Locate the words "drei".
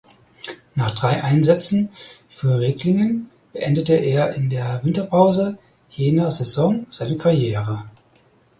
0.95-1.23